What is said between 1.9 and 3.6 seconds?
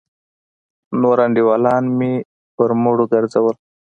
مې پر مړيو گرځېدل.